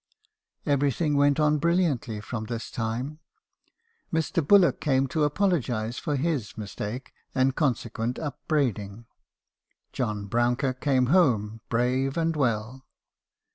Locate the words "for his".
5.99-6.57